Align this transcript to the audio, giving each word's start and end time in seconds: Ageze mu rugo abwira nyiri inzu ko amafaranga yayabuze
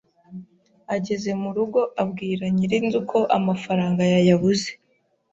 Ageze 0.95 1.29
mu 1.41 1.49
rugo 1.55 1.79
abwira 2.01 2.43
nyiri 2.55 2.75
inzu 2.81 2.99
ko 3.11 3.19
amafaranga 3.37 4.01
yayabuze 4.13 4.69